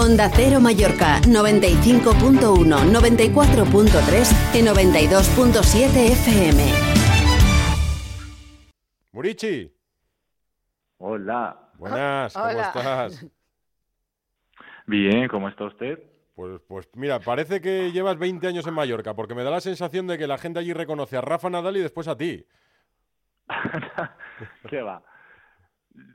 Onda 0.00 0.30
Cero 0.32 0.60
Mallorca 0.60 1.20
95.1, 1.28 2.40
94.3 2.40 4.54
y 4.54 4.62
92.7 4.64 6.12
FM. 6.12 6.62
Murichi. 9.12 9.70
Hola. 10.96 11.68
Buenas, 11.76 12.32
¿cómo 12.32 12.46
Hola. 12.46 12.62
estás? 12.62 13.26
Bien, 14.86 15.28
¿cómo 15.28 15.50
está 15.50 15.64
usted? 15.64 16.02
Pues, 16.34 16.62
pues 16.66 16.88
mira, 16.94 17.20
parece 17.20 17.60
que 17.60 17.92
llevas 17.92 18.16
20 18.16 18.46
años 18.46 18.66
en 18.66 18.72
Mallorca, 18.72 19.12
porque 19.12 19.34
me 19.34 19.44
da 19.44 19.50
la 19.50 19.60
sensación 19.60 20.06
de 20.06 20.16
que 20.16 20.26
la 20.26 20.38
gente 20.38 20.60
allí 20.60 20.72
reconoce 20.72 21.18
a 21.18 21.20
Rafa 21.20 21.50
Nadal 21.50 21.76
y 21.76 21.80
después 21.80 22.08
a 22.08 22.16
ti. 22.16 22.46
¿Qué 24.70 24.80
va? 24.80 25.02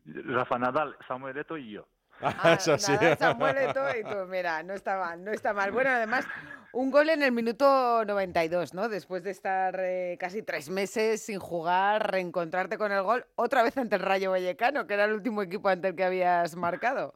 Rafa 0.05 0.57
Nadal, 0.57 0.97
Samuel 1.07 1.37
Eto'o 1.37 1.59
y 1.59 1.73
yo. 1.73 1.87
Ah, 2.21 2.53
Es 2.57 2.67
así. 2.67 2.91
nada, 2.93 3.15
Samuel 3.17 3.57
Eto'o 3.57 3.89
y 3.99 4.03
tú, 4.03 4.25
mira, 4.29 4.63
no 4.63 4.73
está 4.73 4.97
mal, 4.97 5.23
no 5.23 5.31
está 5.31 5.53
mal. 5.53 5.71
Bueno, 5.71 5.89
además, 5.89 6.25
un 6.71 6.91
gol 6.91 7.09
en 7.09 7.23
el 7.23 7.31
minuto 7.31 8.03
92, 8.05 8.73
¿no? 8.73 8.89
Después 8.89 9.23
de 9.23 9.31
estar 9.31 9.75
eh, 9.79 10.17
casi 10.19 10.41
tres 10.41 10.69
meses 10.69 11.25
sin 11.25 11.39
jugar, 11.39 12.11
reencontrarte 12.11 12.77
con 12.77 12.91
el 12.91 13.03
gol, 13.03 13.25
otra 13.35 13.63
vez 13.63 13.77
ante 13.77 13.95
el 13.95 14.01
Rayo 14.01 14.31
Vallecano, 14.31 14.87
que 14.87 14.93
era 14.93 15.05
el 15.05 15.13
último 15.13 15.41
equipo 15.41 15.69
ante 15.69 15.89
el 15.89 15.95
que 15.95 16.03
habías 16.03 16.55
marcado. 16.55 17.13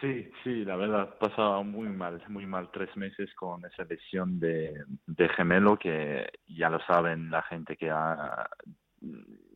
Sí, 0.00 0.30
sí, 0.44 0.64
la 0.64 0.76
verdad, 0.76 1.16
pasaba 1.18 1.60
muy 1.64 1.88
mal, 1.88 2.22
muy 2.28 2.46
mal 2.46 2.70
tres 2.70 2.96
meses 2.96 3.34
con 3.34 3.64
esa 3.64 3.82
lesión 3.82 4.38
de, 4.38 4.84
de 5.06 5.28
gemelo 5.30 5.76
que 5.76 6.30
ya 6.46 6.70
lo 6.70 6.78
saben 6.86 7.30
la 7.30 7.42
gente 7.42 7.76
que 7.76 7.90
ha, 7.90 8.48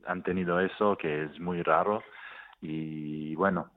han 0.06 0.23
tenido 0.25 0.59
eso, 0.59 0.97
que 0.98 1.25
es 1.25 1.39
muy 1.39 1.62
raro. 1.62 2.03
Y 2.61 3.37
bueno, 3.37 3.70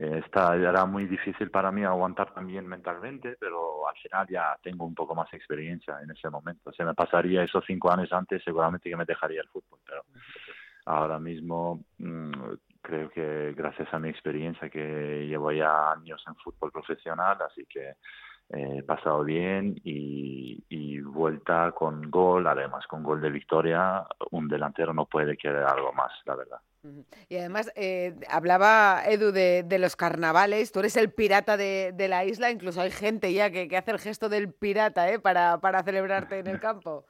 eh, 0.00 0.22
está, 0.24 0.56
era 0.56 0.86
muy 0.86 1.04
difícil 1.04 1.50
para 1.50 1.70
mí 1.70 1.84
aguantar 1.84 2.32
también 2.32 2.66
mentalmente, 2.66 3.36
pero 3.38 3.86
al 3.86 3.94
final 3.96 4.26
ya 4.30 4.56
tengo 4.62 4.86
un 4.86 4.94
poco 4.94 5.14
más 5.14 5.30
experiencia 5.34 6.00
en 6.02 6.10
ese 6.10 6.30
momento. 6.30 6.72
Si 6.72 6.82
me 6.82 6.94
pasaría 6.94 7.42
esos 7.42 7.62
cinco 7.66 7.92
años 7.92 8.10
antes, 8.10 8.42
seguramente 8.42 8.88
que 8.88 8.96
me 8.96 9.04
dejaría 9.04 9.42
el 9.42 9.48
fútbol, 9.48 9.78
pero 9.84 10.02
ahora 10.86 11.18
mismo 11.18 11.84
mm, 11.98 12.32
creo 12.80 13.10
que 13.10 13.52
gracias 13.54 13.92
a 13.92 13.98
mi 13.98 14.08
experiencia 14.08 14.70
que 14.70 15.26
llevo 15.28 15.52
ya 15.52 15.92
años 15.92 16.24
en 16.26 16.34
fútbol 16.36 16.72
profesional, 16.72 17.36
así 17.42 17.66
que 17.66 17.90
eh, 17.90 18.76
he 18.78 18.82
pasado 18.82 19.22
bien 19.22 19.78
y, 19.84 20.64
y 20.70 20.98
vuelta 21.02 21.72
con 21.72 22.10
gol, 22.10 22.46
además 22.46 22.86
con 22.86 23.02
gol 23.02 23.20
de 23.20 23.30
victoria, 23.30 24.06
un 24.30 24.48
delantero 24.48 24.94
no 24.94 25.04
puede 25.04 25.36
querer 25.36 25.64
algo 25.64 25.92
más, 25.92 26.12
la 26.24 26.36
verdad. 26.36 26.60
Y 27.28 27.36
además, 27.36 27.70
eh, 27.76 28.14
hablaba 28.30 29.02
Edu 29.06 29.32
de, 29.32 29.62
de 29.64 29.78
los 29.78 29.96
carnavales, 29.96 30.72
tú 30.72 30.80
eres 30.80 30.96
el 30.96 31.12
pirata 31.12 31.56
de, 31.56 31.92
de 31.94 32.08
la 32.08 32.24
isla, 32.24 32.50
incluso 32.50 32.80
hay 32.80 32.90
gente 32.90 33.32
ya 33.32 33.50
que, 33.50 33.68
que 33.68 33.76
hace 33.76 33.90
el 33.90 33.98
gesto 33.98 34.28
del 34.28 34.52
pirata 34.52 35.10
¿eh? 35.10 35.18
para, 35.18 35.60
para 35.60 35.82
celebrarte 35.82 36.38
en 36.38 36.46
el 36.46 36.58
campo. 36.58 37.04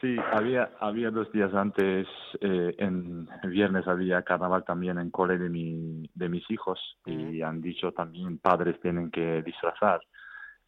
Sí, 0.00 0.16
había, 0.32 0.72
había 0.80 1.10
dos 1.10 1.32
días 1.32 1.54
antes, 1.54 2.06
eh, 2.40 2.74
en 2.78 3.28
viernes 3.48 3.86
había 3.86 4.22
carnaval 4.22 4.64
también 4.64 4.98
en 4.98 5.10
cole 5.10 5.38
de, 5.38 5.48
mi, 5.48 6.10
de 6.14 6.28
mis 6.28 6.50
hijos 6.50 6.78
y 7.06 7.40
han 7.40 7.62
dicho 7.62 7.92
también 7.92 8.38
padres 8.38 8.78
tienen 8.80 9.10
que 9.10 9.42
disfrazar. 9.42 10.00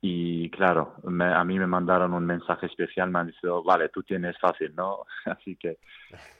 Y 0.00 0.48
claro, 0.50 0.94
me- 1.04 1.32
a 1.34 1.42
mí 1.44 1.58
me 1.58 1.66
mandaron 1.66 2.14
un 2.14 2.24
mensaje 2.24 2.66
especial, 2.66 3.10
me 3.10 3.18
han 3.18 3.26
dicho, 3.28 3.62
vale, 3.64 3.88
tú 3.88 4.02
tienes 4.02 4.38
fácil, 4.38 4.74
¿no? 4.74 5.04
Así 5.24 5.56
que 5.56 5.78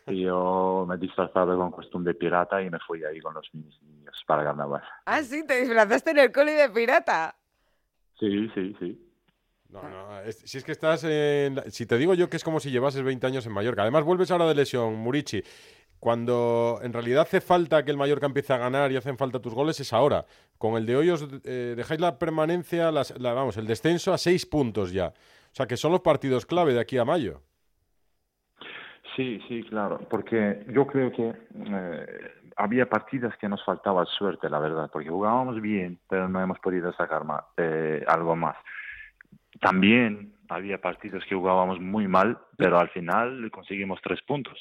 yo 0.07 0.87
me 0.89 0.95
he 0.95 0.99
disfrazado 0.99 1.57
con 1.59 1.71
costumbre 1.71 2.13
de 2.15 2.19
pirata 2.19 2.63
y 2.63 2.71
me 2.71 2.79
fui 2.87 3.05
ahí 3.05 3.21
con 3.21 3.35
los 3.35 3.49
niños 3.53 4.23
para 4.27 4.45
carnaval. 4.45 4.83
Ah, 5.07 5.23
sí, 5.23 5.45
te 5.47 5.61
disfrazaste 5.61 6.13
en 6.13 6.19
el 6.19 6.33
coli 6.33 6.53
de 6.53 6.71
pirata. 6.71 7.37
Sí, 8.19 8.49
sí, 8.55 8.77
sí. 8.79 9.05
No, 9.71 9.83
no, 9.87 10.21
es- 10.21 10.39
si 10.47 10.57
es 10.57 10.65
que 10.65 10.73
estás 10.73 11.05
en... 11.05 11.57
la- 11.57 11.71
Si 11.71 11.85
te 11.85 11.99
digo 11.99 12.15
yo 12.15 12.31
que 12.31 12.39
es 12.39 12.45
como 12.45 12.59
si 12.59 12.71
llevases 12.71 13.03
20 13.03 13.27
años 13.27 13.45
en 13.47 13.53
Mallorca. 13.53 13.83
Además, 13.83 14.05
vuelves 14.05 14.31
ahora 14.31 14.47
de 14.47 14.55
lesión, 14.55 14.95
Murichi. 14.95 15.43
Cuando 16.01 16.79
en 16.83 16.93
realidad 16.93 17.23
hace 17.23 17.41
falta 17.41 17.85
que 17.85 17.91
el 17.91 17.97
Mallorca 17.97 18.27
empiece 18.27 18.53
a 18.53 18.59
ganar 18.59 18.93
y 18.93 18.97
hacen 18.97 19.19
falta 19.19 19.41
tus 19.41 19.55
goles 19.55 19.81
es 19.81 19.93
ahora. 19.93 20.25
Con 20.57 20.77
el 20.77 20.87
de 20.87 20.97
hoy 20.97 21.11
os 21.11 21.29
eh, 21.45 21.75
dejáis 21.77 22.01
la 22.01 22.19
permanencia, 22.19 22.93
las- 22.93 23.19
la- 23.19 23.33
vamos, 23.33 23.57
el 23.57 23.67
descenso 23.67 24.13
a 24.13 24.19
seis 24.19 24.47
puntos 24.47 24.93
ya. 24.93 25.09
O 25.09 25.55
sea 25.55 25.67
que 25.67 25.77
son 25.77 25.93
los 25.93 26.01
partidos 26.03 26.47
clave 26.47 26.73
de 26.75 26.81
aquí 26.81 26.99
a 26.99 27.05
mayo. 27.05 27.43
Sí, 29.17 29.41
sí, 29.49 29.65
claro, 29.65 29.99
porque 30.09 30.65
yo 30.69 30.87
creo 30.87 31.11
que 31.11 31.35
eh, 31.55 32.07
había 32.57 32.89
partidas 32.89 33.37
que 33.39 33.49
nos 33.49 33.65
faltaba 33.65 34.05
suerte, 34.05 34.49
la 34.49 34.61
verdad, 34.61 34.89
porque 34.93 35.09
jugábamos 35.09 35.61
bien, 35.61 35.99
pero 36.09 36.29
no 36.29 36.41
hemos 36.41 36.61
podido 36.61 36.93
sacar 36.93 37.25
más, 37.25 37.43
eh, 37.57 38.05
algo 38.07 38.37
más. 38.37 38.57
También 39.61 40.35
había 40.49 40.81
partidos 40.81 41.25
que 41.29 41.35
jugábamos 41.35 41.81
muy 41.81 42.07
mal, 42.07 42.39
pero 42.57 42.79
al 42.79 42.91
final 42.91 43.51
conseguimos 43.51 44.01
tres 44.03 44.21
puntos. 44.23 44.57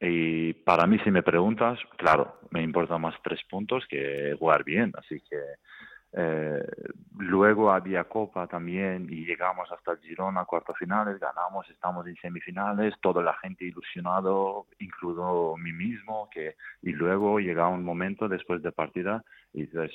Y 0.00 0.52
para 0.54 0.86
mí, 0.86 0.98
si 1.00 1.10
me 1.10 1.22
preguntas, 1.22 1.78
claro, 1.96 2.38
me 2.50 2.62
importa 2.62 2.98
más 2.98 3.14
tres 3.22 3.40
puntos 3.50 3.84
que 3.88 4.36
jugar 4.38 4.62
bien, 4.64 4.92
así 4.96 5.20
que 5.28 5.38
eh, 6.12 6.62
luego 7.18 7.70
había 7.70 8.04
Copa 8.04 8.46
también 8.46 9.06
y 9.10 9.26
llegamos 9.26 9.70
hasta 9.70 9.92
el 9.92 9.98
Girona, 9.98 10.44
cuartos 10.44 10.78
finales, 10.78 11.18
ganamos, 11.18 11.68
estamos 11.68 12.06
en 12.06 12.16
semifinales, 12.16 12.94
toda 13.02 13.22
la 13.22 13.34
gente 13.34 13.64
ilusionado, 13.64 14.66
incluido 14.78 15.56
mí 15.56 15.72
mismo, 15.72 16.28
que 16.32 16.54
y 16.82 16.92
luego 16.92 17.40
llega 17.40 17.68
un 17.68 17.84
momento 17.84 18.28
después 18.28 18.62
de 18.62 18.72
partida 18.72 19.22
y 19.52 19.62
dices, 19.62 19.90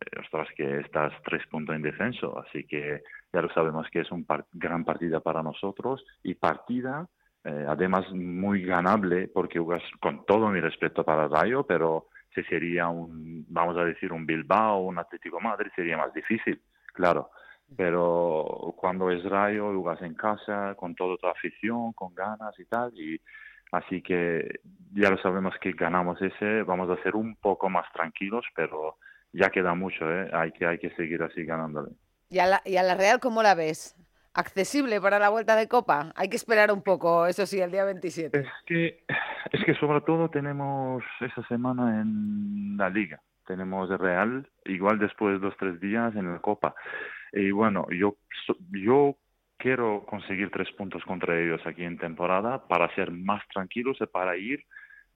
eh, 0.00 0.20
ostras, 0.20 0.48
que 0.56 0.80
estás 0.80 1.12
tres 1.24 1.46
puntos 1.46 1.76
en 1.76 1.82
descenso, 1.82 2.38
así 2.40 2.64
que 2.66 3.02
ya 3.32 3.40
lo 3.40 3.48
sabemos 3.54 3.86
que 3.90 4.00
es 4.00 4.10
un 4.10 4.24
par- 4.26 4.46
gran 4.52 4.84
partida 4.84 5.20
para 5.20 5.42
nosotros 5.42 6.04
y 6.24 6.34
partida 6.34 7.08
eh, 7.44 7.66
además 7.68 8.10
muy 8.12 8.64
ganable 8.64 9.28
porque 9.28 9.60
con 10.00 10.24
todo 10.24 10.48
mi 10.48 10.60
respeto 10.60 11.04
para 11.04 11.28
Rayo, 11.28 11.64
pero 11.64 12.08
si 12.34 12.42
sería 12.44 12.88
un, 12.88 13.44
vamos 13.48 13.76
a 13.76 13.84
decir, 13.84 14.12
un 14.12 14.26
Bilbao 14.26 14.80
un 14.80 14.98
Atlético 14.98 15.40
Madrid 15.40 15.70
sería 15.76 15.96
más 15.96 16.12
difícil, 16.14 16.60
claro. 16.92 17.30
Pero 17.76 18.74
cuando 18.76 19.10
es 19.10 19.24
Rayo, 19.24 19.72
jugas 19.72 20.00
en 20.02 20.14
casa, 20.14 20.74
con 20.76 20.94
toda 20.94 21.16
tu 21.16 21.26
afición, 21.26 21.92
con 21.92 22.14
ganas 22.14 22.58
y 22.58 22.64
tal, 22.66 22.92
y 22.94 23.20
así 23.72 24.02
que 24.02 24.60
ya 24.92 25.10
lo 25.10 25.18
sabemos 25.18 25.54
que 25.60 25.72
ganamos 25.72 26.20
ese, 26.22 26.62
vamos 26.62 26.90
a 26.90 27.02
ser 27.02 27.16
un 27.16 27.36
poco 27.36 27.68
más 27.68 27.90
tranquilos, 27.92 28.44
pero 28.54 28.96
ya 29.32 29.50
queda 29.50 29.74
mucho, 29.74 30.10
¿eh? 30.10 30.30
hay, 30.32 30.52
que, 30.52 30.66
hay 30.66 30.78
que 30.78 30.90
seguir 30.90 31.22
así 31.22 31.44
ganándole. 31.44 31.90
¿Y 32.28 32.38
a, 32.38 32.46
la, 32.46 32.62
¿Y 32.64 32.76
a 32.76 32.82
la 32.82 32.94
Real 32.94 33.20
cómo 33.20 33.42
la 33.42 33.54
ves? 33.54 33.96
¿Accesible 34.36 35.00
para 35.00 35.20
la 35.20 35.28
vuelta 35.28 35.54
de 35.54 35.68
Copa? 35.68 36.12
Hay 36.16 36.28
que 36.28 36.36
esperar 36.36 36.72
un 36.72 36.82
poco, 36.82 37.26
eso 37.26 37.46
sí, 37.46 37.60
el 37.60 37.70
día 37.70 37.84
27. 37.84 38.36
Es 38.40 38.46
que, 38.66 39.04
es 39.52 39.64
que 39.64 39.74
sobre 39.76 40.00
todo 40.00 40.28
tenemos 40.28 41.04
esa 41.20 41.46
semana 41.46 42.00
en 42.00 42.76
la 42.76 42.90
liga. 42.90 43.20
Tenemos 43.46 43.88
Real, 43.90 44.48
igual 44.64 44.98
después 44.98 45.34
de 45.34 45.46
dos 45.46 45.54
tres 45.56 45.80
días 45.80 46.16
en 46.16 46.32
la 46.32 46.40
Copa. 46.40 46.74
Y 47.32 47.52
bueno, 47.52 47.86
yo, 47.90 48.16
yo 48.72 49.16
quiero 49.56 50.04
conseguir 50.04 50.50
tres 50.50 50.70
puntos 50.72 51.04
contra 51.04 51.40
ellos 51.40 51.60
aquí 51.64 51.84
en 51.84 51.98
temporada 51.98 52.66
para 52.66 52.92
ser 52.96 53.12
más 53.12 53.46
tranquilos 53.52 53.98
y 54.00 54.06
para 54.06 54.36
ir 54.36 54.64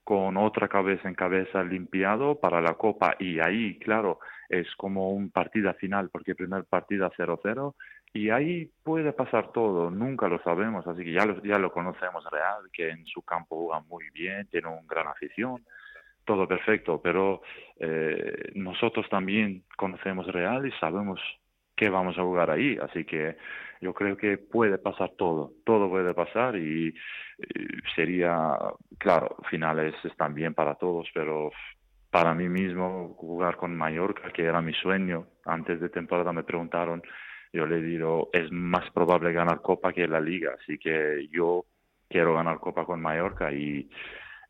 con 0.05 0.37
otra 0.37 0.69
cabeza 0.69 1.09
en 1.09 1.15
cabeza 1.15 1.65
limpiado 1.65 2.39
para 2.39 2.61
la 2.61 2.75
Copa. 2.75 3.17
Y 3.19 3.41
ahí, 3.41 3.78
claro, 3.81 4.21
es 4.49 4.69
como 4.77 5.11
un 5.11 5.31
partida 5.31 5.75
final, 5.75 6.09
porque 6.11 6.37
primer 6.37 6.65
partida 6.67 7.11
0-0 7.11 7.75
y 8.13 8.31
ahí 8.31 8.71
puede 8.83 9.13
pasar 9.13 9.53
todo, 9.53 9.91
nunca 9.91 10.29
lo 10.29 10.41
sabemos, 10.43 10.87
así 10.87 11.05
que 11.05 11.13
ya 11.13 11.25
lo, 11.27 11.43
ya 11.43 11.59
lo 11.59 11.73
conocemos 11.73 12.25
Real, 12.31 12.71
que 12.73 12.91
en 12.91 13.07
su 13.07 13.23
campo 13.23 13.57
juega 13.57 13.81
muy 13.89 14.05
bien, 14.11 14.47
tiene 14.49 14.69
una 14.69 14.83
gran 14.87 15.09
afición, 15.09 15.65
todo 16.25 16.47
perfecto, 16.47 17.01
pero 17.03 17.43
eh, 17.79 18.53
nosotros 18.55 19.09
también 19.09 19.65
conocemos 19.77 20.27
Real 20.27 20.67
y 20.67 20.73
sabemos 20.73 21.21
que 21.77 21.89
vamos 21.89 22.19
a 22.19 22.22
jugar 22.22 22.51
ahí, 22.51 22.77
así 22.83 23.05
que 23.05 23.37
yo 23.81 23.95
creo 23.95 24.16
que 24.16 24.37
puede 24.37 24.78
pasar 24.78 25.13
todo, 25.16 25.53
todo 25.65 25.89
puede 25.89 26.13
pasar 26.13 26.57
y, 26.57 26.95
sería, 27.95 28.59
claro, 28.99 29.37
finales 29.49 29.95
están 30.04 30.34
bien 30.34 30.54
para 30.54 30.75
todos, 30.75 31.09
pero 31.15 31.53
para 32.11 32.34
mí 32.34 32.49
mismo 32.49 33.15
jugar 33.16 33.57
con 33.57 33.77
Mallorca, 33.77 34.33
que 34.33 34.43
era 34.43 34.61
mi 34.61 34.72
sueño, 34.75 35.27
antes 35.45 35.81
de 35.81 35.89
temporada 35.89 36.33
me 36.33 36.43
preguntaron, 36.43 37.01
yo 37.53 37.66
le 37.66 37.80
digo, 37.80 38.30
es 38.33 38.50
más 38.53 38.91
probable 38.92 39.33
ganar 39.33 39.60
Copa 39.60 39.92
que 39.92 40.06
la 40.06 40.21
Liga, 40.21 40.53
así 40.60 40.78
que 40.78 41.28
yo 41.30 41.66
quiero 42.09 42.34
ganar 42.34 42.59
Copa 42.59 42.84
con 42.84 43.00
Mallorca 43.00 43.53
y 43.53 43.89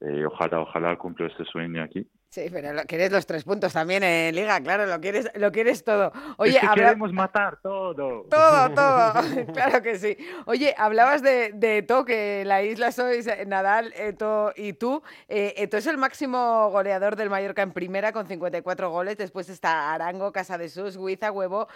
eh, 0.01 0.25
ojalá, 0.25 0.61
ojalá 0.61 0.97
cumplo 0.97 1.27
este 1.27 1.45
sueño 1.45 1.83
aquí. 1.83 2.07
Sí, 2.31 2.49
pero 2.53 2.75
lo, 2.75 2.83
quieres 2.83 3.11
los 3.11 3.27
tres 3.27 3.43
puntos 3.45 3.73
también 3.73 4.03
en 4.03 4.35
Liga, 4.35 4.61
claro, 4.61 4.85
lo 4.85 5.01
quieres, 5.01 5.31
lo 5.35 5.51
quieres 5.51 5.83
todo. 5.83 6.13
Oye, 6.37 6.57
es 6.57 6.61
que 6.61 6.69
queremos 6.75 7.11
matar 7.11 7.59
todo. 7.63 7.95
Todo, 7.95 8.71
todo, 8.75 9.47
claro 9.55 9.83
que 9.83 9.99
sí. 9.99 10.17
Oye, 10.45 10.75
hablabas 10.77 11.23
de, 11.23 11.53
de 11.55 11.79
Eto, 11.79 12.05
que 12.05 12.45
la 12.45 12.63
isla 12.63 12.93
sois 12.93 13.27
eh, 13.27 13.47
Nadal, 13.47 13.95
Eto 13.97 14.53
y 14.55 14.75
tú. 14.75 15.03
Eh, 15.27 15.55
Eto 15.57 15.79
es 15.79 15.87
el 15.87 15.97
máximo 15.97 16.69
goleador 16.71 17.17
del 17.17 17.31
Mallorca 17.31 17.63
en 17.63 17.73
primera 17.73 18.13
con 18.13 18.27
54 18.27 18.91
goles. 18.91 19.17
Después 19.17 19.49
está 19.49 19.95
Arango, 19.95 20.31
Casa 20.31 20.59
de 20.59 20.69
Sus, 20.69 20.97
Huiza, 20.97 21.33
Huevo. 21.33 21.67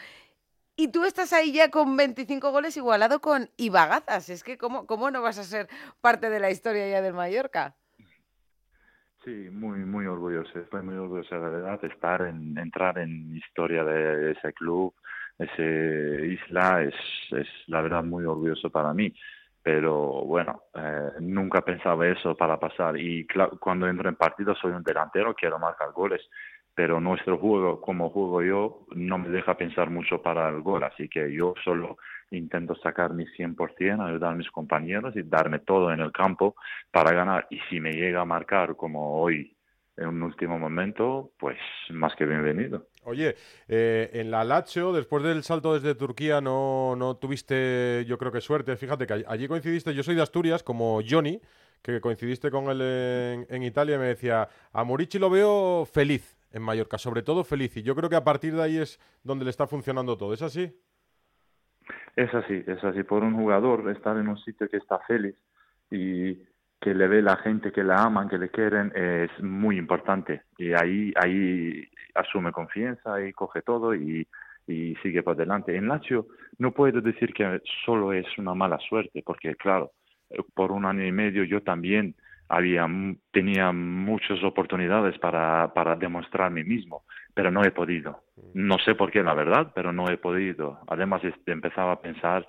Y 0.75 0.89
tú 0.89 1.05
estás 1.05 1.33
ahí 1.33 1.53
ya 1.53 1.71
con 1.71 1.97
25 1.97 2.51
goles 2.51 2.77
igualado 2.77 3.21
con 3.21 3.51
Ibagazas. 3.57 4.31
Es 4.31 4.43
que, 4.43 4.57
¿cómo, 4.57 4.87
¿cómo 4.87 5.11
no 5.11 5.21
vas 5.21 5.39
a 5.39 5.45
ser 5.45 5.69
parte 6.01 6.31
de 6.31 6.41
la 6.41 6.51
historia 6.51 6.89
ya 6.89 7.03
del 7.03 7.13
Mallorca? 7.13 7.77
Sí, 9.25 9.49
muy, 9.53 9.81
muy 9.81 10.07
orgulloso. 10.07 10.59
Estoy 10.59 10.83
muy 10.83 10.97
orgulloso, 10.97 11.35
de 11.35 11.41
verdad, 11.51 11.85
estar 11.85 12.23
en, 12.23 12.59
entrar 12.59 12.99
en 12.99 13.37
historia 13.37 13.85
de 13.85 14.33
ese 14.33 14.53
club, 14.53 14.95
ese 15.39 16.27
isla, 16.27 16.83
es, 16.83 16.95
es 17.31 17.47
la 17.67 17.83
verdad 17.83 18.03
muy 18.03 18.25
orgulloso 18.25 18.71
para 18.71 18.93
mí. 18.95 19.15
Pero 19.63 20.25
bueno, 20.25 20.65
eh, 20.75 21.11
nunca 21.21 21.61
pensaba 21.61 22.09
eso 22.09 22.35
para 22.35 22.59
pasar. 22.59 22.97
Y 22.99 23.27
cuando 23.61 23.87
entro 23.87 24.09
en 24.09 24.17
partido 24.17 24.57
soy 24.57 24.73
un 24.73 24.83
delantero, 24.83 25.35
quiero 25.35 25.59
marcar 25.59 25.93
goles 25.93 26.23
pero 26.75 27.01
nuestro 27.01 27.39
juego, 27.39 27.81
como 27.81 28.11
juego 28.11 28.43
yo, 28.43 28.87
no 28.95 29.19
me 29.19 29.29
deja 29.29 29.57
pensar 29.57 29.91
mucho 29.91 30.23
para 30.23 30.49
el 30.49 30.63
gol, 30.63 30.85
así 30.85 31.09
que 31.09 31.33
yo 31.33 31.55
solo 31.63 31.99
intento 32.31 32.75
sacar 32.77 33.13
mi 33.13 33.27
100%, 33.27 34.07
ayudar 34.07 34.33
a 34.33 34.37
mis 34.37 34.51
compañeros 34.51 35.15
y 35.17 35.23
darme 35.23 35.59
todo 35.59 35.93
en 35.93 36.01
el 36.01 36.13
campo 36.13 36.55
para 36.91 37.13
ganar. 37.13 37.47
Y 37.51 37.59
si 37.69 37.81
me 37.81 37.93
llega 37.93 38.23
a 38.23 38.25
marcar 38.25 38.75
como 38.77 39.21
hoy 39.21 39.55
en 39.97 40.09
un 40.09 40.23
último 40.23 40.59
momento, 40.59 41.33
pues 41.39 41.59
más 41.91 42.15
que 42.17 42.25
bienvenido. 42.25 42.87
Oye, 43.05 43.35
eh, 43.69 44.11
en 44.15 44.31
la 44.31 44.45
Lacho, 44.45 44.93
después 44.93 45.23
del 45.23 45.43
salto 45.43 45.75
desde 45.75 45.95
Turquía, 45.95 46.41
no, 46.41 46.97
no 46.97 47.17
tuviste, 47.17 48.05
yo 48.07 48.17
creo 48.17 48.33
que 48.33 48.41
suerte. 48.41 48.77
Fíjate 48.77 49.07
que 49.07 49.25
allí 49.27 49.49
coincidiste, 49.49 49.95
yo 49.95 50.03
soy 50.03 50.15
de 50.15 50.23
Asturias, 50.23 50.63
como 50.63 51.01
Johnny, 51.07 51.41
que 51.83 52.01
coincidiste 52.01 52.51
con 52.51 52.71
él 52.71 53.47
en, 53.51 53.63
Italia, 53.63 53.99
me 53.99 54.07
decía, 54.07 54.49
a 54.73 54.85
Murici 54.85 55.19
lo 55.19 55.29
veo 55.29 55.85
feliz 55.85 56.42
en 56.53 56.63
Mallorca, 56.63 56.99
sobre 56.99 57.23
todo 57.23 57.45
feliz. 57.45 57.77
Y 57.77 57.83
yo 57.83 57.95
creo 57.95 58.09
que 58.09 58.17
a 58.17 58.25
partir 58.25 58.55
de 58.55 58.63
ahí 58.63 58.79
es 58.79 58.99
donde 59.23 59.45
le 59.45 59.51
está 59.51 59.67
funcionando 59.67 60.17
todo. 60.17 60.33
¿Es 60.35 60.43
así? 60.43 60.73
Es 62.17 62.33
así, 62.35 62.63
es 62.67 62.83
así. 62.85 63.03
Por 63.03 63.23
un 63.23 63.35
jugador 63.35 63.91
estar 63.91 64.17
en 64.17 64.29
un 64.29 64.39
sitio 64.39 64.69
que 64.69 64.77
está 64.77 64.99
feliz 65.01 65.35
y 65.91 66.35
que 66.81 66.95
le 66.95 67.07
ve 67.09 67.23
la 67.23 67.37
gente 67.37 67.73
que 67.73 67.85
la 67.85 68.03
aman, 68.03 68.29
que 68.29 68.39
le 68.39 68.51
quieren, 68.51 68.93
es 68.95 69.31
muy 69.43 69.79
importante. 69.79 70.43
Y 70.59 70.73
ahí, 70.73 71.13
ahí 71.17 71.89
asume 72.15 72.53
confianza 72.53 73.25
y 73.25 73.33
coge 73.33 73.63
todo 73.63 73.95
y, 73.95 74.27
y 74.67 74.95
sigue 74.97 75.23
por 75.23 75.37
delante. 75.37 75.77
En 75.77 75.89
Lazio 75.89 76.27
no 76.59 76.73
puedo 76.73 77.01
decir 77.01 77.33
que 77.33 77.61
solo 77.85 78.13
es 78.13 78.27
una 78.37 78.55
mala 78.55 78.79
suerte, 78.79 79.23
porque 79.25 79.55
claro, 79.55 79.93
por 80.55 80.73
un 80.73 80.85
año 80.85 81.05
y 81.07 81.13
medio 81.13 81.45
yo 81.45 81.63
también 81.63 82.15
había, 82.53 82.87
tenía 83.31 83.73
muchas 83.73 84.45
oportunidades 84.45 85.19
para, 85.19 85.73
para 85.73 85.97
demostrar 85.97 86.51
mí 86.51 86.63
mismo, 86.63 87.05
pero 87.33 87.51
no 87.51 87.65
he 87.65 87.71
podido. 87.71 88.25
Mm. 88.37 88.67
No 88.67 88.79
sé 88.79 88.95
por 88.95 89.11
qué, 89.11 89.23
la 89.23 89.33
verdad, 89.33 89.73
pero 89.75 89.91
no 89.91 90.11
he 90.11 90.19
podido. 90.19 90.79
Además, 90.87 91.25
este, 91.25 91.51
empezaba 91.51 91.93
a 91.93 92.01
pensar 92.03 92.47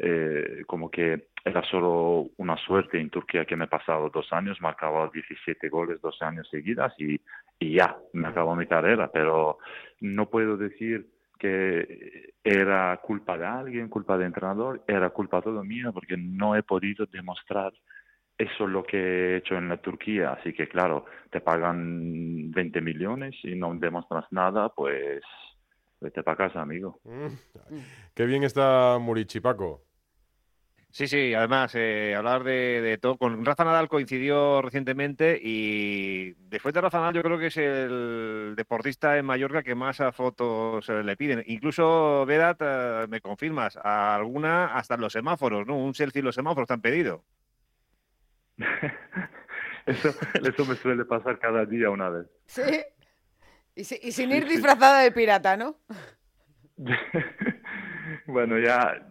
eh, 0.00 0.64
como 0.66 0.90
que 0.90 1.28
era 1.44 1.62
solo 1.70 2.30
una 2.36 2.56
suerte 2.56 2.98
en 2.98 3.10
Turquía 3.10 3.44
que 3.44 3.54
me 3.54 3.66
he 3.66 3.68
pasado 3.68 4.10
dos 4.10 4.26
años, 4.32 4.60
marcaba 4.60 5.08
17 5.12 5.68
goles 5.68 6.00
dos 6.00 6.20
años 6.20 6.48
seguidas 6.50 6.92
y, 6.98 7.20
y 7.60 7.74
ya, 7.74 7.96
me 8.12 8.26
acabó 8.26 8.56
mi 8.56 8.66
carrera, 8.66 9.08
pero 9.12 9.58
no 10.00 10.28
puedo 10.30 10.56
decir 10.56 11.06
que 11.38 12.32
era 12.42 12.98
culpa 13.04 13.38
de 13.38 13.46
alguien, 13.46 13.88
culpa 13.88 14.18
del 14.18 14.26
entrenador, 14.26 14.82
era 14.88 15.10
culpa 15.10 15.42
todo 15.42 15.62
mío 15.62 15.92
porque 15.92 16.16
no 16.16 16.56
he 16.56 16.64
podido 16.64 17.06
demostrar 17.06 17.72
eso 18.36 18.64
es 18.64 18.70
lo 18.70 18.82
que 18.82 18.96
he 18.96 19.36
hecho 19.36 19.56
en 19.56 19.68
la 19.68 19.76
Turquía, 19.78 20.32
así 20.32 20.52
que 20.52 20.68
claro, 20.68 21.04
te 21.30 21.40
pagan 21.40 22.50
20 22.50 22.80
millones 22.80 23.36
y 23.42 23.54
no 23.54 23.74
demuestras 23.74 24.26
nada, 24.30 24.68
pues 24.70 25.22
vete 26.00 26.22
para 26.22 26.36
casa, 26.36 26.60
amigo. 26.60 27.00
Mm. 27.04 27.26
Qué 28.14 28.26
bien 28.26 28.42
está 28.42 28.98
Murici, 29.00 29.40
Paco. 29.40 29.82
Sí, 30.90 31.08
sí, 31.08 31.34
además, 31.34 31.74
eh, 31.74 32.14
hablar 32.16 32.44
de, 32.44 32.98
todo. 33.02 33.16
Con 33.16 33.44
Rafa 33.44 33.64
Nadal 33.64 33.88
coincidió 33.88 34.62
recientemente 34.62 35.40
y 35.42 36.34
después 36.48 36.72
de 36.72 36.80
Rafa 36.80 36.98
Nadal 36.98 37.14
yo 37.14 37.22
creo 37.24 37.36
que 37.36 37.48
es 37.48 37.56
el 37.56 38.54
deportista 38.56 39.18
en 39.18 39.26
Mallorca 39.26 39.64
que 39.64 39.74
más 39.74 40.00
a 40.00 40.12
fotos 40.12 40.88
le 40.88 41.16
piden. 41.16 41.42
Incluso, 41.48 42.24
Vedat, 42.26 42.58
eh, 42.60 43.06
me 43.08 43.20
confirmas, 43.20 43.76
alguna 43.76 44.66
hasta 44.66 44.94
en 44.94 45.00
los 45.00 45.12
semáforos, 45.12 45.66
¿no? 45.66 45.76
Un 45.76 45.94
selfie 45.94 46.20
en 46.20 46.26
los 46.26 46.36
semáforos 46.36 46.68
te 46.68 46.74
han 46.74 46.80
pedido. 46.80 47.24
eso, 49.86 50.14
eso 50.34 50.64
me 50.66 50.74
suele 50.76 51.04
pasar 51.04 51.38
cada 51.38 51.64
día 51.64 51.90
una 51.90 52.08
vez. 52.10 52.26
Sí. 52.46 52.62
Y, 53.76 53.84
sin 53.84 54.30
ir 54.30 54.46
disfrazada 54.46 55.00
de 55.00 55.10
pirata, 55.10 55.56
¿no? 55.56 55.76
bueno, 58.26 58.58
ya 58.58 59.04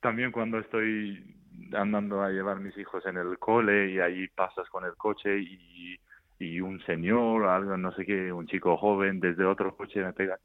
también 0.00 0.32
cuando 0.32 0.58
estoy 0.58 1.36
andando 1.72 2.22
a 2.22 2.30
llevar 2.30 2.58
mis 2.58 2.76
hijos 2.76 3.06
en 3.06 3.16
el 3.16 3.38
cole 3.38 3.90
y 3.90 4.00
ahí 4.00 4.26
pasas 4.28 4.68
con 4.68 4.84
el 4.84 4.96
coche 4.96 5.38
y, 5.38 6.00
y 6.40 6.60
un 6.60 6.84
señor, 6.86 7.46
algo, 7.46 7.76
no 7.76 7.92
sé 7.92 8.04
qué, 8.04 8.32
un 8.32 8.46
chico 8.48 8.76
joven 8.76 9.20
desde 9.20 9.44
otro 9.44 9.76
coche 9.76 10.02
me 10.02 10.12
pega 10.12 10.38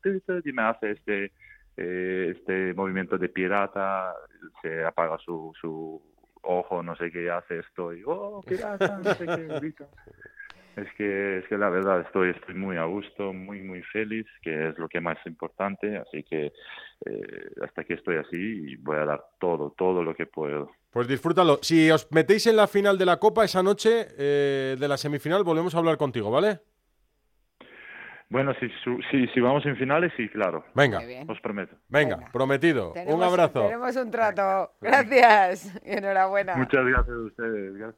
y 0.44 0.52
me 0.52 0.62
hace 0.62 0.92
este 0.92 1.32
eh, 1.78 2.34
este 2.38 2.74
movimiento 2.74 3.18
de 3.18 3.28
pirata, 3.28 4.14
se 4.62 4.86
apaga 4.86 5.18
su, 5.18 5.52
su 5.60 6.02
ojo, 6.46 6.84
no 6.84 6.96
sé 6.96 7.12
qué 7.12 7.30
hace 7.30 7.60
esto, 7.60 7.94
y 7.94 8.04
oh, 8.06 8.42
pirata, 8.48 8.98
no 9.04 9.14
sé 9.14 9.26
qué, 9.26 9.74
Es 10.82 10.88
que, 10.98 11.38
es 11.40 11.48
que 11.48 11.58
la 11.58 11.70
verdad 11.70 12.02
estoy, 12.02 12.32
estoy 12.32 12.56
muy 12.56 12.78
a 12.78 12.86
gusto, 12.86 13.34
muy, 13.34 13.62
muy 13.62 13.82
feliz, 13.84 14.26
que 14.42 14.70
es 14.70 14.78
lo 14.78 14.88
que 14.88 15.02
más 15.02 15.18
importante, 15.26 15.98
así 15.98 16.24
que 16.24 16.54
eh, 17.06 17.52
hasta 17.64 17.84
que 17.84 17.96
estoy 17.96 18.18
así 18.18 18.76
voy 18.78 18.98
a 18.98 19.06
dar 19.06 19.24
todo, 19.40 19.74
todo 19.78 20.04
lo 20.04 20.16
que 20.16 20.26
puedo. 20.26 20.72
Pues 20.92 21.08
disfrútalo. 21.08 21.60
Si 21.62 21.92
os 21.92 22.10
metéis 22.12 22.48
en 22.48 22.56
la 22.56 22.68
final 22.68 22.98
de 22.98 23.06
la 23.06 23.18
Copa 23.18 23.44
esa 23.44 23.62
noche, 23.62 24.08
eh, 24.18 24.78
de 24.80 24.88
la 24.88 24.98
semifinal, 24.98 25.44
volvemos 25.44 25.76
a 25.76 25.80
hablar 25.80 25.98
contigo, 25.98 26.32
¿vale? 26.32 26.62
Bueno, 28.30 28.54
si, 28.60 28.68
si, 29.12 29.28
si 29.28 29.40
vamos 29.40 29.66
en 29.66 29.78
finales, 29.78 30.12
sí, 30.18 30.28
claro. 30.30 30.66
Venga, 30.74 31.00
os 31.28 31.40
prometo. 31.42 31.76
Venga, 31.90 32.18
prometido. 32.34 32.94
un 33.06 33.24
abrazo. 33.24 33.64
Tenemos 33.66 33.96
un 33.96 34.10
trato. 34.10 34.72
Gracias 34.82 35.74
y 35.86 35.92
enhorabuena. 35.98 36.56
Muchas 36.56 36.86
gracias 36.86 37.16
a 37.16 37.20
ustedes. 37.20 37.76
Gracias. 37.76 37.96